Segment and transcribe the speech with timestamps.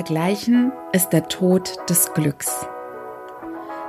[0.00, 2.66] Vergleichen ist der Tod des Glücks.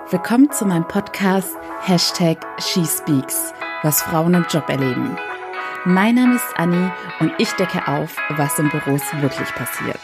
[0.10, 5.18] Willkommen zu meinem Podcast Hashtag SheSpeaks, was Frauen im Job erleben.
[5.86, 10.02] Mein Name ist Anni und ich decke auf, was in Büros wirklich passiert.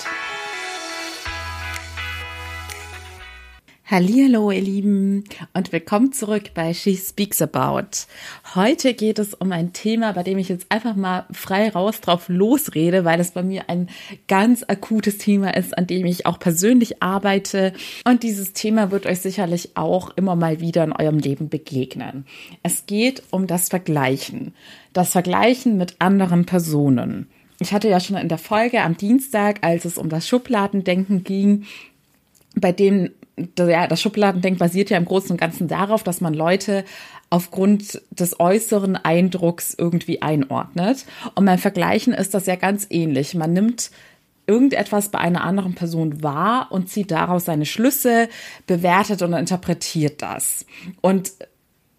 [3.90, 5.24] Hallo, ihr Lieben
[5.54, 8.06] und willkommen zurück bei She Speaks About.
[8.54, 12.28] Heute geht es um ein Thema, bei dem ich jetzt einfach mal frei raus drauf
[12.28, 13.87] losrede, weil es bei mir ein
[14.28, 17.72] ganz akutes Thema ist, an dem ich auch persönlich arbeite
[18.04, 22.26] und dieses Thema wird euch sicherlich auch immer mal wieder in eurem Leben begegnen.
[22.63, 24.54] Es geht um das Vergleichen.
[24.91, 27.30] Das Vergleichen mit anderen Personen.
[27.62, 31.63] Ich hatte ja schon in der Folge am Dienstag, als es um das Schubladendenken ging,
[32.54, 33.12] bei dem
[33.58, 36.84] ja, das Schubladendenken basiert ja im Großen und Ganzen darauf, dass man Leute
[37.30, 41.05] aufgrund des äußeren Eindrucks irgendwie einordnet.
[41.36, 43.36] Und beim Vergleichen ist das ja ganz ähnlich.
[43.36, 43.91] Man nimmt
[44.48, 48.30] irgendetwas bei einer anderen Person wahr und zieht daraus seine Schlüsse,
[48.66, 50.65] bewertet und interpretiert das.
[51.02, 51.34] Und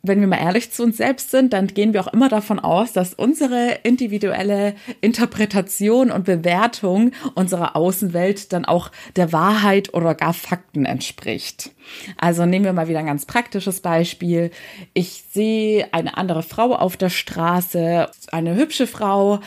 [0.03, 2.93] wenn wir mal ehrlich zu uns selbst sind, dann gehen wir auch immer davon aus,
[2.93, 10.85] dass unsere individuelle Interpretation und Bewertung unserer Außenwelt dann auch der Wahrheit oder gar Fakten
[10.85, 11.73] entspricht.
[12.17, 14.51] Also nehmen wir mal wieder ein ganz praktisches Beispiel.
[14.95, 19.41] Ich sehe eine andere Frau auf der Straße, eine hübsche Frau,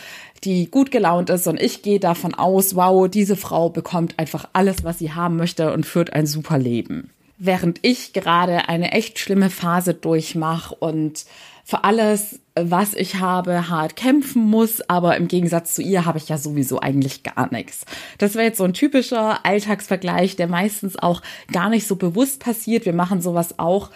[0.43, 4.83] die gut gelaunt ist und ich gehe davon aus, wow, diese Frau bekommt einfach alles,
[4.83, 7.11] was sie haben möchte und führt ein super Leben
[7.43, 11.25] während ich gerade eine echt schlimme Phase durchmache und
[11.63, 16.29] für alles, was ich habe, hart kämpfen muss, aber im Gegensatz zu ihr habe ich
[16.29, 17.85] ja sowieso eigentlich gar nichts.
[18.19, 22.85] Das wäre jetzt so ein typischer Alltagsvergleich, der meistens auch gar nicht so bewusst passiert.
[22.85, 23.89] Wir machen sowas auch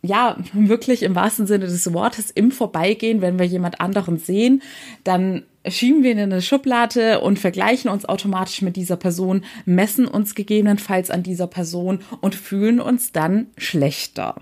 [0.00, 4.62] ja, wirklich im wahrsten Sinne des Wortes im Vorbeigehen, wenn wir jemand anderen sehen,
[5.04, 10.34] dann schieben wir in eine Schublade und vergleichen uns automatisch mit dieser Person, messen uns
[10.34, 14.36] gegebenenfalls an dieser Person und fühlen uns dann schlechter.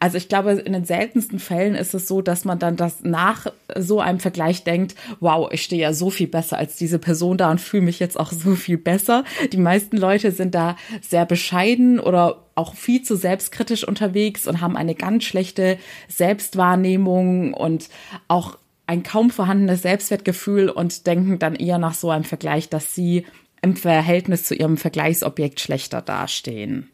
[0.00, 3.46] Also ich glaube, in den seltensten Fällen ist es so, dass man dann das nach
[3.76, 7.50] so einem Vergleich denkt, wow, ich stehe ja so viel besser als diese Person da
[7.50, 9.24] und fühle mich jetzt auch so viel besser.
[9.52, 14.76] Die meisten Leute sind da sehr bescheiden oder auch viel zu selbstkritisch unterwegs und haben
[14.76, 17.88] eine ganz schlechte Selbstwahrnehmung und
[18.26, 18.58] auch
[18.88, 23.26] ein kaum vorhandenes Selbstwertgefühl und denken dann eher nach so einem Vergleich, dass sie
[23.60, 26.88] im Verhältnis zu ihrem Vergleichsobjekt schlechter dastehen.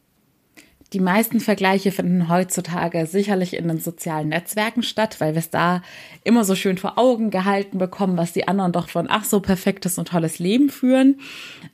[0.94, 5.82] Die meisten Vergleiche finden heutzutage sicherlich in den sozialen Netzwerken statt, weil wir es da
[6.22, 9.98] immer so schön vor Augen gehalten bekommen, was die anderen doch von ach so perfektes
[9.98, 11.16] und tolles Leben führen.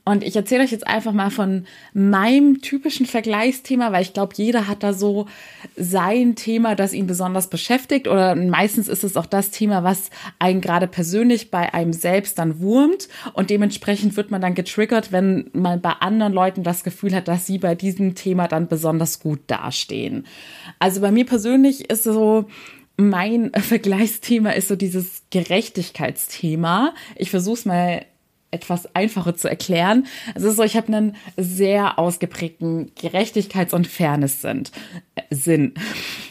[0.07, 4.67] Und ich erzähle euch jetzt einfach mal von meinem typischen Vergleichsthema, weil ich glaube, jeder
[4.67, 5.27] hat da so
[5.77, 10.09] sein Thema, das ihn besonders beschäftigt oder meistens ist es auch das Thema, was
[10.39, 15.51] einen gerade persönlich bei einem selbst dann wurmt und dementsprechend wird man dann getriggert, wenn
[15.53, 19.21] man bei anderen Leuten das Gefühl hat, dass sie bei diesem Thema dann besonders besonders
[19.21, 20.27] gut dastehen.
[20.79, 22.47] Also bei mir persönlich ist so,
[22.97, 26.95] mein Vergleichsthema ist so dieses Gerechtigkeitsthema.
[27.17, 28.07] Ich versuche es mal
[28.53, 30.07] etwas einfacher zu erklären.
[30.35, 34.65] Es ist so, ich habe einen sehr ausgeprägten Gerechtigkeits- und Fairness-Sinn.
[35.31, 35.75] Sinn.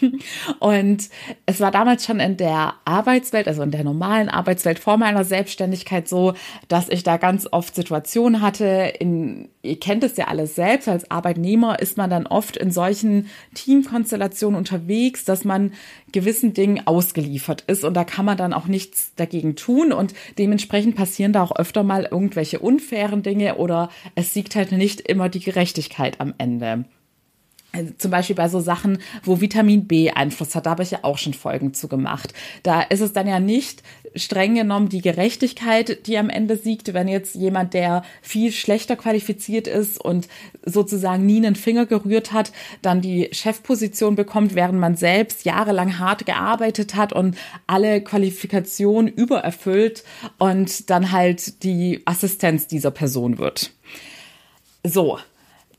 [0.60, 1.10] Und
[1.46, 6.10] es war damals schon in der Arbeitswelt, also in der normalen Arbeitswelt vor meiner Selbstständigkeit
[6.10, 6.34] so,
[6.68, 11.12] dass ich da ganz oft Situationen hatte, in, ihr kennt es ja alles selbst, als
[11.12, 15.74] Arbeitnehmer ist man dann oft in solchen Teamkonstellationen unterwegs, dass man
[16.12, 20.96] gewissen Dingen ausgeliefert ist und da kann man dann auch nichts dagegen tun und dementsprechend
[20.96, 25.42] passieren da auch öfter mal irgendwelche unfairen Dinge oder es siegt halt nicht immer die
[25.42, 26.86] Gerechtigkeit am Ende.
[27.80, 31.00] Also zum Beispiel bei so Sachen, wo Vitamin B Einfluss hat, da habe ich ja
[31.04, 32.34] auch schon Folgen zu gemacht.
[32.64, 33.84] Da ist es dann ja nicht
[34.16, 39.68] streng genommen die Gerechtigkeit, die am Ende siegt, wenn jetzt jemand, der viel schlechter qualifiziert
[39.68, 40.28] ist und
[40.66, 42.52] sozusagen nie einen Finger gerührt hat,
[42.82, 50.04] dann die Chefposition bekommt, während man selbst jahrelang hart gearbeitet hat und alle Qualifikationen übererfüllt
[50.38, 53.72] und dann halt die Assistenz dieser Person wird.
[54.84, 55.20] So,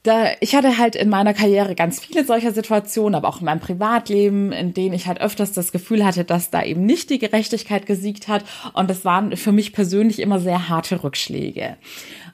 [0.02, 3.60] da, ich hatte halt in meiner Karriere ganz viele solcher Situationen, aber auch in meinem
[3.60, 7.84] Privatleben, in denen ich halt öfters das Gefühl hatte, dass da eben nicht die Gerechtigkeit
[7.84, 8.44] gesiegt hat.
[8.72, 11.76] Und das waren für mich persönlich immer sehr harte Rückschläge.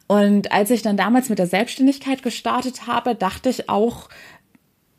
[0.07, 4.09] Und als ich dann damals mit der Selbstständigkeit gestartet habe, dachte ich auch,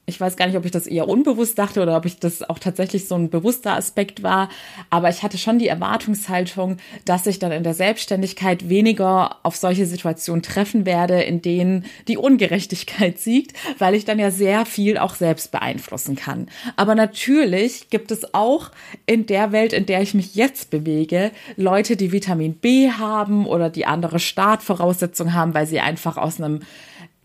[0.09, 2.59] Ich weiß gar nicht, ob ich das eher unbewusst dachte oder ob ich das auch
[2.59, 4.47] tatsächlich so ein bewusster Aspekt war.
[4.89, 9.85] Aber ich hatte schon die Erwartungshaltung, dass ich dann in der Selbstständigkeit weniger auf solche
[9.85, 15.13] Situationen treffen werde, in denen die Ungerechtigkeit siegt, weil ich dann ja sehr viel auch
[15.13, 16.47] selbst beeinflussen kann.
[16.77, 18.71] Aber natürlich gibt es auch
[19.07, 23.69] in der Welt, in der ich mich jetzt bewege, Leute, die Vitamin B haben oder
[23.69, 26.61] die andere Startvoraussetzungen haben, weil sie einfach aus einem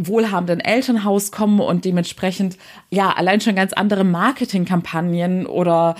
[0.06, 2.56] wohlhabenden Elternhaus kommen und dementsprechend
[2.90, 5.96] ja allein schon ganz andere Marketingkampagnen oder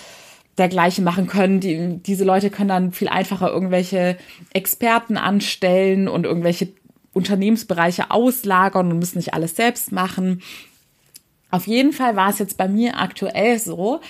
[0.59, 1.61] dergleichen machen können.
[1.61, 4.17] Die, diese Leute können dann viel einfacher irgendwelche
[4.53, 6.69] Experten anstellen und irgendwelche
[7.13, 10.43] Unternehmensbereiche auslagern und müssen nicht alles selbst machen.
[11.51, 14.01] Auf jeden Fall war es jetzt bei mir aktuell so,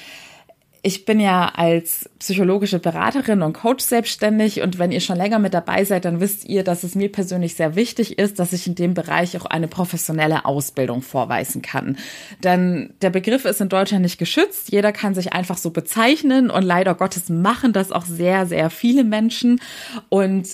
[0.84, 5.54] ich bin ja als psychologische Beraterin und Coach selbstständig und wenn ihr schon länger mit
[5.54, 8.74] dabei seid, dann wisst ihr, dass es mir persönlich sehr wichtig ist, dass ich in
[8.74, 11.98] dem Bereich auch eine professionelle Ausbildung vorweisen kann.
[12.42, 14.72] Denn der Begriff ist in Deutschland nicht geschützt.
[14.72, 19.04] Jeder kann sich einfach so bezeichnen und leider Gottes machen das auch sehr, sehr viele
[19.04, 19.60] Menschen
[20.08, 20.48] und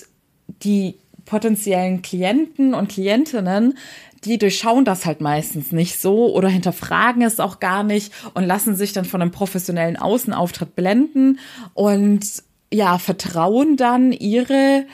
[0.61, 3.77] die potenziellen Klienten und Klientinnen,
[4.25, 8.75] die durchschauen das halt meistens nicht so oder hinterfragen es auch gar nicht und lassen
[8.75, 11.39] sich dann von einem professionellen Außenauftritt blenden
[11.73, 12.25] und
[12.71, 14.85] ja, vertrauen dann ihre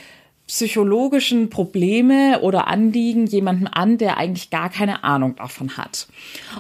[0.48, 6.06] psychologischen Probleme oder Anliegen jemandem an, der eigentlich gar keine Ahnung davon hat.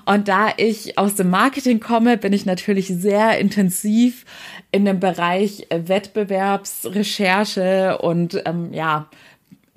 [0.05, 4.25] Und da ich aus dem Marketing komme, bin ich natürlich sehr intensiv
[4.71, 9.07] in dem Bereich Wettbewerbsrecherche und ähm, ja,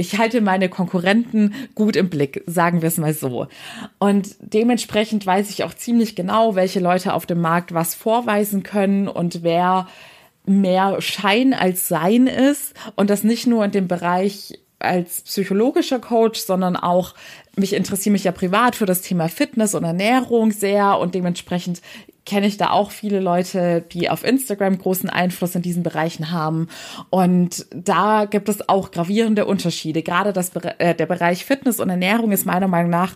[0.00, 3.48] ich halte meine Konkurrenten gut im Blick, sagen wir es mal so.
[3.98, 9.08] Und dementsprechend weiß ich auch ziemlich genau, welche Leute auf dem Markt was vorweisen können
[9.08, 9.88] und wer
[10.46, 16.40] mehr Schein als Sein ist und das nicht nur in dem Bereich als psychologischer Coach,
[16.40, 17.14] sondern auch
[17.56, 21.82] mich interessiere mich ja privat für das Thema Fitness und Ernährung sehr und dementsprechend
[22.28, 26.68] kenne ich da auch viele Leute, die auf Instagram großen Einfluss in diesen Bereichen haben.
[27.08, 30.02] Und da gibt es auch gravierende Unterschiede.
[30.02, 33.14] Gerade das, äh, der Bereich Fitness und Ernährung ist meiner Meinung nach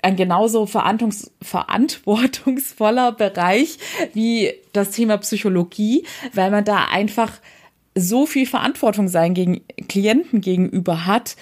[0.00, 3.78] ein genauso verantwortungsvoller Bereich
[4.14, 7.32] wie das Thema Psychologie, weil man da einfach
[7.94, 11.36] so viel Verantwortung sein gegen Klienten gegenüber hat,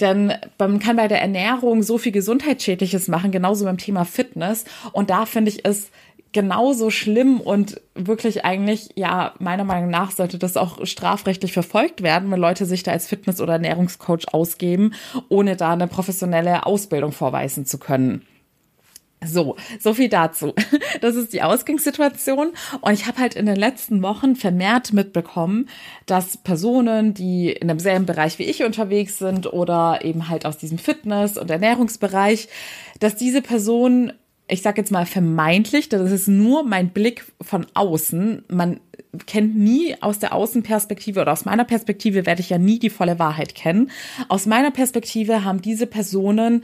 [0.00, 4.64] denn man kann bei der Ernährung so viel Gesundheitsschädliches machen, genauso beim Thema Fitness.
[4.92, 5.90] Und da finde ich es
[6.32, 12.30] genauso schlimm und wirklich eigentlich, ja, meiner Meinung nach sollte das auch strafrechtlich verfolgt werden,
[12.30, 14.92] wenn Leute sich da als Fitness- oder Ernährungscoach ausgeben,
[15.28, 18.26] ohne da eine professionelle Ausbildung vorweisen zu können.
[19.26, 20.54] So, so viel dazu.
[21.00, 22.52] Das ist die Ausgangssituation.
[22.80, 25.68] Und ich habe halt in den letzten Wochen vermehrt mitbekommen,
[26.06, 30.78] dass Personen, die in demselben Bereich wie ich unterwegs sind oder eben halt aus diesem
[30.78, 32.48] Fitness- und Ernährungsbereich,
[33.00, 34.12] dass diese Personen
[34.46, 38.44] ich sage jetzt mal vermeintlich, das ist nur mein Blick von außen.
[38.48, 38.80] Man
[39.26, 43.18] kennt nie aus der Außenperspektive oder aus meiner Perspektive werde ich ja nie die volle
[43.18, 43.90] Wahrheit kennen.
[44.28, 46.62] Aus meiner Perspektive haben diese Personen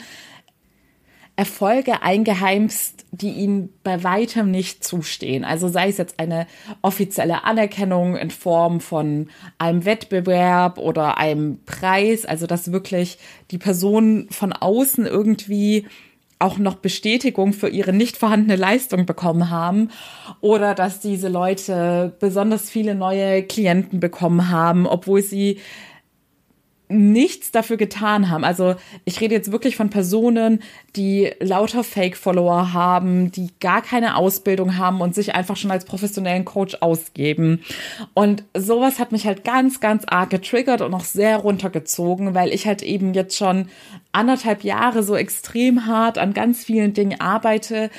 [1.40, 5.42] Erfolge eingeheimst, die ihnen bei weitem nicht zustehen.
[5.42, 6.46] Also sei es jetzt eine
[6.82, 13.16] offizielle Anerkennung in Form von einem Wettbewerb oder einem Preis, also dass wirklich
[13.52, 15.86] die Person von außen irgendwie
[16.38, 19.88] auch noch Bestätigung für ihre nicht vorhandene Leistung bekommen haben
[20.42, 25.58] oder dass diese Leute besonders viele neue Klienten bekommen haben, obwohl sie
[26.90, 28.44] nichts dafür getan haben.
[28.44, 30.62] Also ich rede jetzt wirklich von Personen,
[30.96, 36.44] die lauter Fake-Follower haben, die gar keine Ausbildung haben und sich einfach schon als professionellen
[36.44, 37.62] Coach ausgeben.
[38.14, 42.66] Und sowas hat mich halt ganz, ganz arg getriggert und auch sehr runtergezogen, weil ich
[42.66, 43.68] halt eben jetzt schon
[44.12, 47.90] anderthalb Jahre so extrem hart an ganz vielen Dingen arbeite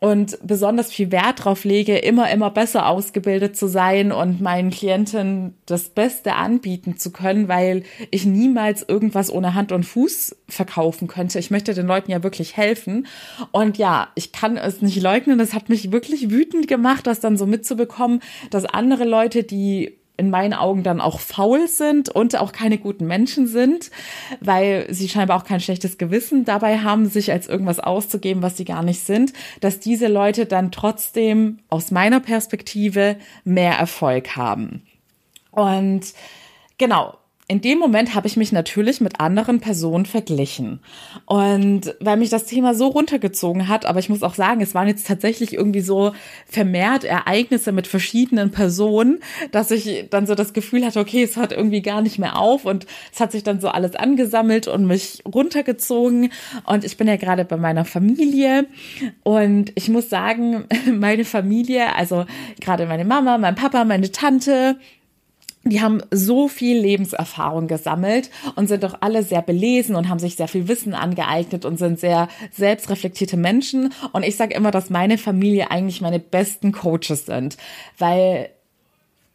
[0.00, 5.54] und besonders viel Wert drauf lege, immer, immer besser ausgebildet zu sein und meinen Klienten
[5.66, 11.40] das Beste anbieten zu können, weil ich niemals irgendwas ohne Hand und Fuß verkaufen könnte.
[11.40, 13.08] Ich möchte den Leuten ja wirklich helfen.
[13.50, 15.40] Und ja, ich kann es nicht leugnen.
[15.40, 20.30] Es hat mich wirklich wütend gemacht, das dann so mitzubekommen, dass andere Leute, die in
[20.30, 23.90] meinen Augen dann auch faul sind und auch keine guten Menschen sind,
[24.40, 28.64] weil sie scheinbar auch kein schlechtes Gewissen dabei haben, sich als irgendwas auszugeben, was sie
[28.64, 34.82] gar nicht sind, dass diese Leute dann trotzdem aus meiner Perspektive mehr Erfolg haben.
[35.52, 36.02] Und
[36.78, 37.16] genau,
[37.50, 40.80] in dem Moment habe ich mich natürlich mit anderen Personen verglichen.
[41.24, 44.86] Und weil mich das Thema so runtergezogen hat, aber ich muss auch sagen, es waren
[44.86, 46.12] jetzt tatsächlich irgendwie so
[46.46, 51.52] vermehrt Ereignisse mit verschiedenen Personen, dass ich dann so das Gefühl hatte, okay, es hört
[51.52, 55.22] irgendwie gar nicht mehr auf und es hat sich dann so alles angesammelt und mich
[55.24, 56.30] runtergezogen.
[56.66, 58.66] Und ich bin ja gerade bei meiner Familie
[59.22, 62.26] und ich muss sagen, meine Familie, also
[62.60, 64.76] gerade meine Mama, mein Papa, meine Tante,
[65.70, 70.36] die haben so viel Lebenserfahrung gesammelt und sind doch alle sehr belesen und haben sich
[70.36, 73.92] sehr viel Wissen angeeignet und sind sehr selbstreflektierte Menschen.
[74.12, 77.56] Und ich sage immer, dass meine Familie eigentlich meine besten Coaches sind,
[77.98, 78.50] weil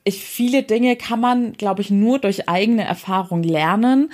[0.04, 4.12] ich viele Dinge kann man, glaube ich, nur durch eigene Erfahrung lernen.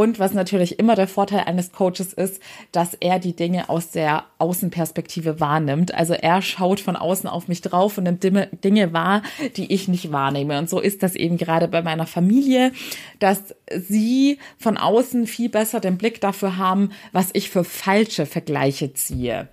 [0.00, 2.40] Und was natürlich immer der Vorteil eines Coaches ist,
[2.72, 5.92] dass er die Dinge aus der Außenperspektive wahrnimmt.
[5.92, 8.24] Also er schaut von außen auf mich drauf und nimmt
[8.64, 9.22] Dinge wahr,
[9.58, 10.58] die ich nicht wahrnehme.
[10.58, 12.72] Und so ist das eben gerade bei meiner Familie,
[13.18, 18.94] dass sie von außen viel besser den Blick dafür haben, was ich für falsche Vergleiche
[18.94, 19.48] ziehe.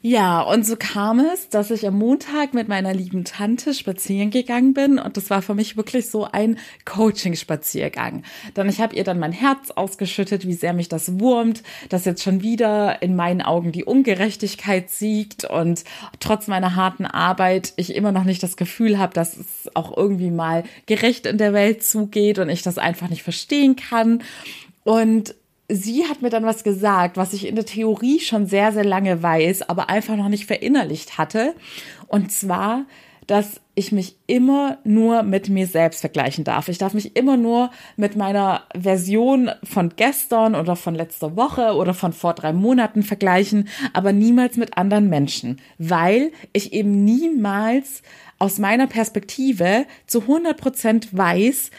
[0.00, 4.72] Ja, und so kam es, dass ich am Montag mit meiner lieben Tante spazieren gegangen
[4.72, 8.22] bin und das war für mich wirklich so ein Coaching-Spaziergang.
[8.56, 12.22] Denn ich habe ihr dann mein Herz ausgeschüttet, wie sehr mich das wurmt, dass jetzt
[12.22, 15.82] schon wieder in meinen Augen die Ungerechtigkeit siegt und
[16.20, 20.30] trotz meiner harten Arbeit ich immer noch nicht das Gefühl habe, dass es auch irgendwie
[20.30, 24.22] mal gerecht in der Welt zugeht und ich das einfach nicht verstehen kann.
[24.84, 25.34] Und
[25.70, 29.22] sie hat mir dann was gesagt, was ich in der Theorie schon sehr, sehr lange
[29.22, 31.54] weiß, aber einfach noch nicht verinnerlicht hatte.
[32.06, 32.86] Und zwar,
[33.26, 36.68] dass ich mich immer nur mit mir selbst vergleichen darf.
[36.68, 41.92] Ich darf mich immer nur mit meiner Version von gestern oder von letzter Woche oder
[41.92, 48.02] von vor drei Monaten vergleichen, aber niemals mit anderen Menschen, weil ich eben niemals
[48.38, 51.70] aus meiner Perspektive zu 100 Prozent weiß,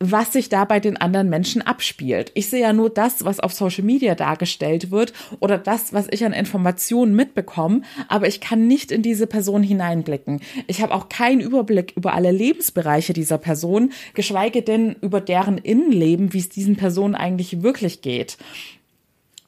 [0.00, 2.30] was sich da bei den anderen Menschen abspielt.
[2.34, 6.24] Ich sehe ja nur das, was auf Social Media dargestellt wird oder das, was ich
[6.24, 10.40] an Informationen mitbekomme, aber ich kann nicht in diese Person hineinblicken.
[10.68, 16.32] Ich habe auch keinen Überblick über alle Lebensbereiche dieser Person, geschweige denn über deren Innenleben,
[16.32, 18.38] wie es diesen Personen eigentlich wirklich geht.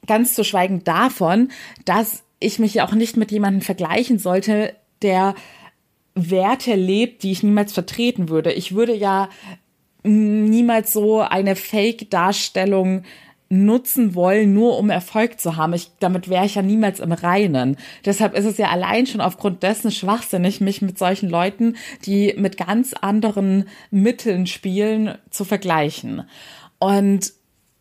[0.05, 1.49] Ganz zu schweigen davon,
[1.85, 5.35] dass ich mich ja auch nicht mit jemandem vergleichen sollte, der
[6.13, 8.51] Werte lebt, die ich niemals vertreten würde.
[8.51, 9.29] Ich würde ja
[10.03, 13.03] niemals so eine Fake-Darstellung
[13.51, 15.73] nutzen wollen, nur um Erfolg zu haben.
[15.73, 17.75] Ich, damit wäre ich ja niemals im Reinen.
[18.05, 22.57] Deshalb ist es ja allein schon aufgrund dessen schwachsinnig, mich mit solchen Leuten, die mit
[22.57, 26.23] ganz anderen Mitteln spielen, zu vergleichen.
[26.79, 27.33] Und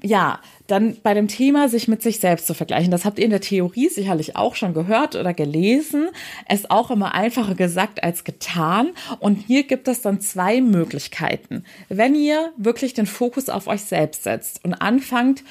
[0.03, 2.91] ja, dann bei dem Thema, sich mit sich selbst zu vergleichen.
[2.91, 6.09] Das habt ihr in der Theorie sicherlich auch schon gehört oder gelesen.
[6.49, 8.91] Es auch immer einfacher gesagt als getan.
[9.19, 11.65] Und hier gibt es dann zwei Möglichkeiten.
[11.89, 15.43] Wenn ihr wirklich den Fokus auf euch selbst setzt und anfangt,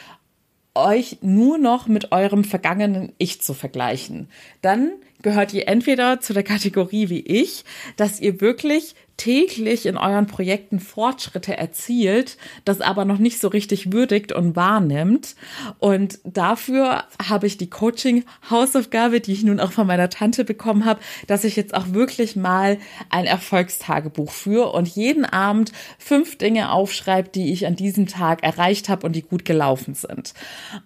[0.76, 4.30] euch nur noch mit eurem vergangenen Ich zu vergleichen,
[4.62, 4.92] dann
[5.22, 7.66] gehört ihr entweder zu der Kategorie wie ich,
[7.98, 13.92] dass ihr wirklich täglich in euren Projekten Fortschritte erzielt, das aber noch nicht so richtig
[13.92, 15.36] würdigt und wahrnimmt.
[15.78, 21.02] Und dafür habe ich die Coaching-Hausaufgabe, die ich nun auch von meiner Tante bekommen habe,
[21.28, 22.78] dass ich jetzt auch wirklich mal
[23.10, 28.88] ein Erfolgstagebuch führe und jeden Abend fünf Dinge aufschreibe, die ich an diesem Tag erreicht
[28.88, 30.34] habe und die gut gelaufen sind.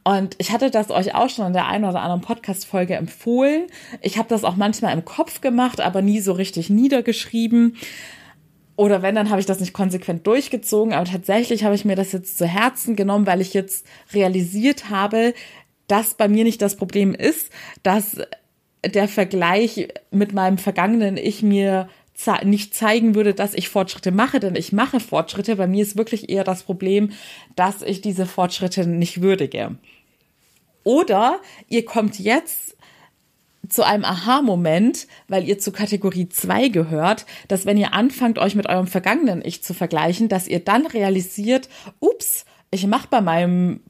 [0.03, 3.67] Und ich hatte das euch auch schon in der einen oder anderen Podcast-Folge empfohlen.
[4.01, 7.77] Ich habe das auch manchmal im Kopf gemacht, aber nie so richtig niedergeschrieben.
[8.75, 10.93] Oder wenn, dann habe ich das nicht konsequent durchgezogen.
[10.93, 15.33] Aber tatsächlich habe ich mir das jetzt zu Herzen genommen, weil ich jetzt realisiert habe,
[15.87, 17.51] dass bei mir nicht das Problem ist,
[17.83, 18.17] dass
[18.85, 21.87] der Vergleich mit meinem vergangenen Ich mir
[22.43, 25.55] nicht zeigen würde, dass ich Fortschritte mache, denn ich mache Fortschritte.
[25.55, 27.11] Bei mir ist wirklich eher das Problem,
[27.55, 29.77] dass ich diese Fortschritte nicht würdige.
[30.83, 31.39] Oder
[31.69, 32.72] ihr kommt jetzt
[33.69, 38.67] zu einem Aha-Moment, weil ihr zu Kategorie 2 gehört, dass wenn ihr anfangt, euch mit
[38.67, 43.81] eurem vergangenen Ich zu vergleichen, dass ihr dann realisiert, ups, ich mache bei meinem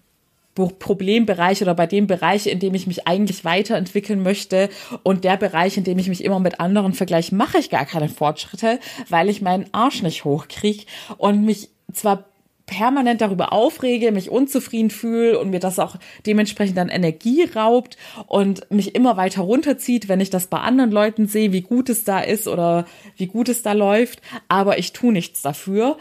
[0.56, 4.70] Problembereich oder bei dem Bereich, in dem ich mich eigentlich weiterentwickeln möchte
[5.02, 8.10] und der Bereich, in dem ich mich immer mit anderen vergleiche, mache ich gar keine
[8.10, 10.86] Fortschritte, weil ich meinen Arsch nicht hochkriege
[11.18, 12.26] und mich zwar
[12.66, 18.70] permanent darüber aufrege, mich unzufrieden fühle und mir das auch dementsprechend dann Energie raubt und
[18.72, 22.20] mich immer weiter runterzieht, wenn ich das bei anderen Leuten sehe, wie gut es da
[22.20, 22.86] ist oder
[23.18, 25.98] wie gut es da läuft, aber ich tue nichts dafür,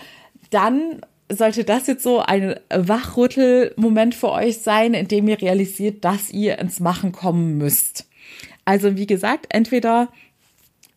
[0.51, 1.01] dann
[1.31, 6.59] sollte das jetzt so ein Wachrüttelmoment für euch sein, in dem ihr realisiert, dass ihr
[6.59, 8.07] ins Machen kommen müsst.
[8.65, 10.09] Also wie gesagt, entweder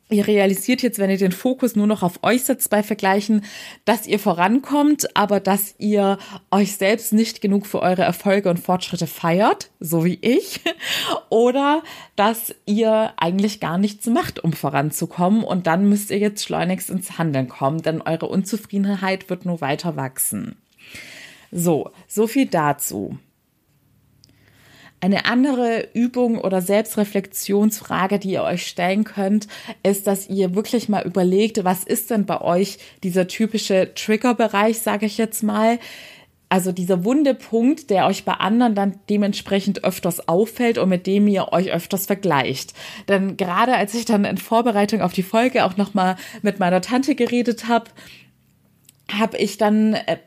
[0.08, 3.44] Ihr realisiert jetzt, wenn ihr den Fokus nur noch auf euch setzt bei Vergleichen,
[3.86, 6.20] dass ihr vorankommt, aber dass ihr
[6.52, 10.62] euch selbst nicht genug für eure Erfolge und Fortschritte feiert, so wie ich,
[11.30, 11.82] oder
[12.16, 17.18] dass ihr eigentlich gar nichts macht, um voranzukommen und dann müsst ihr jetzt schleunigst ins
[17.18, 20.56] Handeln kommen, denn eure Unzufriedenheit wird nur weiter wachsen.
[21.52, 23.18] So, so viel dazu.
[25.02, 29.48] Eine andere Übung oder Selbstreflexionsfrage, die ihr euch stellen könnt,
[29.84, 35.06] ist, dass ihr wirklich mal überlegt, was ist denn bei euch dieser typische Triggerbereich, sage
[35.06, 35.80] ich jetzt mal.
[36.48, 41.52] Also dieser Wundepunkt, der euch bei anderen dann dementsprechend öfters auffällt und mit dem ihr
[41.52, 42.74] euch öfters vergleicht.
[43.08, 47.16] Denn gerade als ich dann in Vorbereitung auf die Folge auch nochmal mit meiner Tante
[47.16, 47.86] geredet habe,
[49.12, 50.18] habe ich dann äh,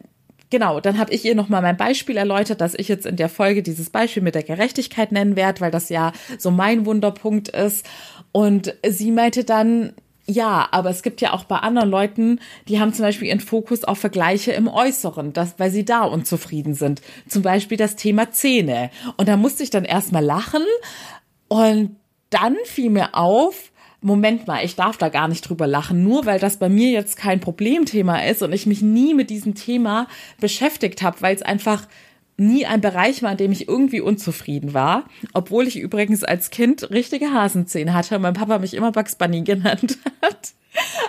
[0.50, 3.62] Genau, dann habe ich ihr nochmal mein Beispiel erläutert, dass ich jetzt in der Folge
[3.62, 7.86] dieses Beispiel mit der Gerechtigkeit nennen werde, weil das ja so mein Wunderpunkt ist.
[8.32, 9.92] Und sie meinte dann,
[10.26, 13.84] ja, aber es gibt ja auch bei anderen Leuten, die haben zum Beispiel ihren Fokus
[13.84, 17.00] auf Vergleiche im Äußeren, das, weil sie da unzufrieden sind.
[17.28, 18.90] Zum Beispiel das Thema Zähne.
[19.16, 20.62] Und da musste ich dann erstmal lachen
[21.48, 21.96] und
[22.30, 26.38] dann fiel mir auf, Moment mal, ich darf da gar nicht drüber lachen, nur weil
[26.38, 30.06] das bei mir jetzt kein Problemthema ist und ich mich nie mit diesem Thema
[30.40, 31.86] beschäftigt habe, weil es einfach
[32.38, 35.04] nie ein Bereich war, in dem ich irgendwie unzufrieden war,
[35.34, 39.42] obwohl ich übrigens als Kind richtige Hasenzähne hatte und mein Papa mich immer Bugs Bunny
[39.44, 40.52] genannt hat.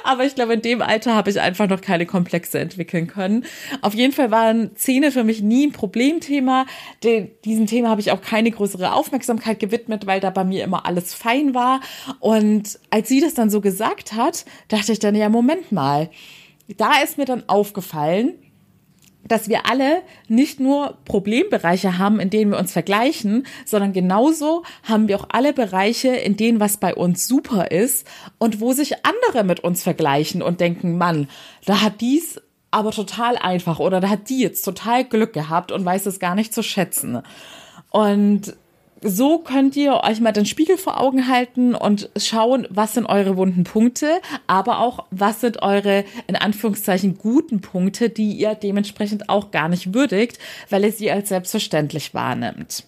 [0.04, 3.46] Aber ich glaube, in dem Alter habe ich einfach noch keine Komplexe entwickeln können.
[3.82, 6.66] Auf jeden Fall waren Zähne für mich nie ein Problemthema.
[7.04, 10.88] De diesem Thema habe ich auch keine größere Aufmerksamkeit gewidmet, weil da bei mir immer
[10.88, 11.82] alles fein war.
[12.20, 16.10] Und als sie das dann so gesagt hat, dachte ich dann, ja, Moment mal.
[16.78, 18.34] Da ist mir dann aufgefallen,
[19.30, 25.08] dass wir alle nicht nur Problembereiche haben, in denen wir uns vergleichen, sondern genauso haben
[25.08, 28.06] wir auch alle Bereiche, in denen was bei uns super ist
[28.38, 31.30] und wo sich andere mit uns vergleichen und denken, Mann,
[31.66, 35.86] da hat dies aber total einfach oder da hat die jetzt total Glück gehabt und
[35.86, 37.22] weiß es gar nicht zu schätzen.
[37.92, 38.56] Und
[39.02, 43.38] so könnt ihr euch mal den Spiegel vor Augen halten und schauen, was sind eure
[43.38, 49.52] wunden Punkte, aber auch, was sind eure, in Anführungszeichen, guten Punkte, die ihr dementsprechend auch
[49.52, 50.40] gar nicht würdigt,
[50.70, 52.84] weil ihr sie als selbstverständlich wahrnimmt.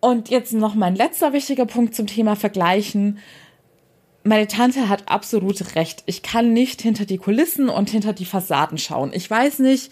[0.00, 3.18] Und jetzt noch mein letzter wichtiger Punkt zum Thema Vergleichen.
[4.22, 6.02] Meine Tante hat absolut recht.
[6.06, 9.10] Ich kann nicht hinter die Kulissen und hinter die Fassaden schauen.
[9.12, 9.90] Ich weiß nicht,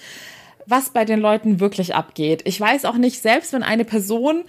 [0.69, 2.43] was bei den Leuten wirklich abgeht.
[2.45, 4.45] Ich weiß auch nicht, selbst wenn eine Person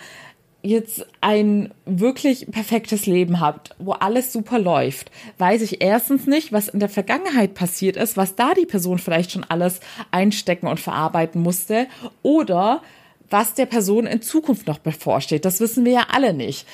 [0.61, 6.67] jetzt ein wirklich perfektes Leben hat, wo alles super läuft, weiß ich erstens nicht, was
[6.67, 9.79] in der Vergangenheit passiert ist, was da die Person vielleicht schon alles
[10.11, 11.87] einstecken und verarbeiten musste
[12.23, 12.81] oder
[13.29, 15.45] was der Person in Zukunft noch bevorsteht.
[15.45, 16.67] Das wissen wir ja alle nicht.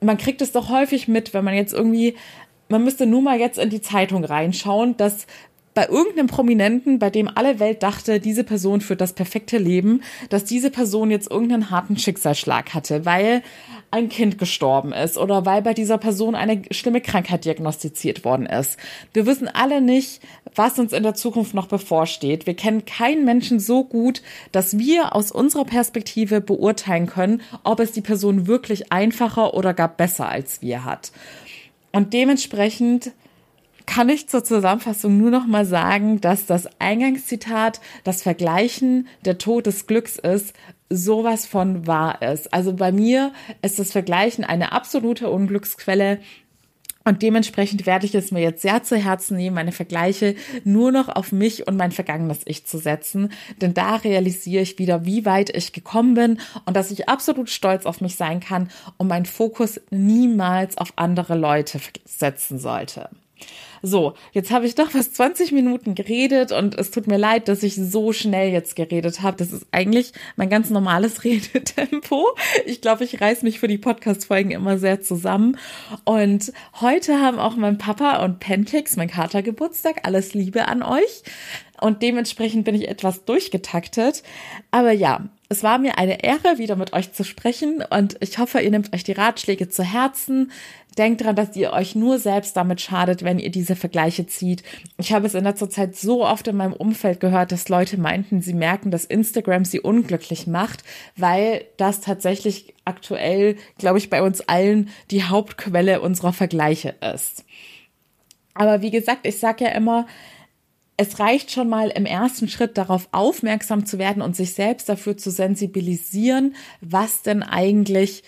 [0.00, 2.14] Man kriegt es doch häufig mit, wenn man jetzt irgendwie
[2.68, 5.26] man müsste nur mal jetzt in die Zeitung reinschauen, dass
[5.76, 10.46] bei irgendeinem Prominenten, bei dem alle Welt dachte, diese Person führt das perfekte Leben, dass
[10.46, 13.42] diese Person jetzt irgendeinen harten Schicksalsschlag hatte, weil
[13.90, 18.78] ein Kind gestorben ist oder weil bei dieser Person eine schlimme Krankheit diagnostiziert worden ist.
[19.12, 20.22] Wir wissen alle nicht,
[20.54, 22.46] was uns in der Zukunft noch bevorsteht.
[22.46, 27.92] Wir kennen keinen Menschen so gut, dass wir aus unserer Perspektive beurteilen können, ob es
[27.92, 31.12] die Person wirklich einfacher oder gar besser als wir hat.
[31.92, 33.12] Und dementsprechend
[33.86, 39.66] kann ich zur Zusammenfassung nur noch mal sagen, dass das Eingangszitat, das Vergleichen der Tod
[39.66, 40.54] des Glücks ist,
[40.90, 42.52] sowas von wahr ist.
[42.52, 46.20] Also bei mir ist das Vergleichen eine absolute Unglücksquelle.
[47.04, 51.08] Und dementsprechend werde ich es mir jetzt sehr zu Herzen nehmen, meine Vergleiche nur noch
[51.08, 53.30] auf mich und mein vergangenes Ich zu setzen.
[53.60, 57.86] Denn da realisiere ich wieder, wie weit ich gekommen bin und dass ich absolut stolz
[57.86, 63.08] auf mich sein kann und meinen Fokus niemals auf andere Leute setzen sollte.
[63.82, 67.62] So, jetzt habe ich doch fast 20 Minuten geredet und es tut mir leid, dass
[67.62, 69.36] ich so schnell jetzt geredet habe.
[69.36, 72.26] Das ist eigentlich mein ganz normales Redetempo.
[72.64, 75.58] Ich glaube, ich reiß mich für die Podcast-Folgen immer sehr zusammen.
[76.04, 80.00] Und heute haben auch mein Papa und Pentix, mein Kater, Geburtstag.
[80.04, 81.22] Alles Liebe an euch.
[81.80, 84.22] Und dementsprechend bin ich etwas durchgetaktet.
[84.70, 88.60] Aber ja, es war mir eine Ehre, wieder mit euch zu sprechen und ich hoffe,
[88.60, 90.50] ihr nehmt euch die Ratschläge zu Herzen.
[90.98, 94.62] Denkt dran, dass ihr euch nur selbst damit schadet, wenn ihr diese Vergleiche zieht.
[94.96, 98.40] Ich habe es in letzter Zeit so oft in meinem Umfeld gehört, dass Leute meinten,
[98.40, 100.82] sie merken, dass Instagram sie unglücklich macht,
[101.16, 107.44] weil das tatsächlich aktuell, glaube ich, bei uns allen die Hauptquelle unserer Vergleiche ist.
[108.54, 110.06] Aber wie gesagt, ich sage ja immer,
[110.96, 115.16] es reicht schon mal im ersten Schritt darauf aufmerksam zu werden und sich selbst dafür
[115.16, 118.22] zu sensibilisieren, was denn eigentlich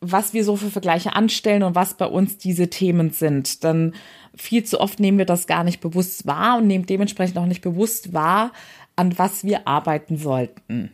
[0.00, 3.62] was wir so für Vergleiche anstellen und was bei uns diese Themen sind.
[3.64, 3.94] Denn
[4.34, 7.60] viel zu oft nehmen wir das gar nicht bewusst wahr und nehmen dementsprechend auch nicht
[7.60, 8.52] bewusst wahr,
[8.96, 10.92] an was wir arbeiten sollten.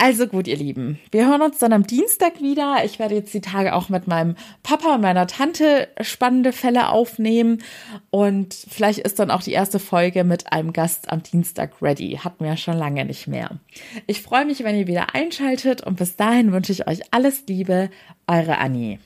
[0.00, 2.84] Also gut, ihr Lieben, wir hören uns dann am Dienstag wieder.
[2.84, 7.62] Ich werde jetzt die Tage auch mit meinem Papa und meiner Tante spannende Fälle aufnehmen
[8.10, 12.20] und vielleicht ist dann auch die erste Folge mit einem Gast am Dienstag ready.
[12.22, 13.58] Hatten wir ja schon lange nicht mehr.
[14.06, 17.90] Ich freue mich, wenn ihr wieder einschaltet und bis dahin wünsche ich euch alles Liebe,
[18.28, 19.00] eure Annie.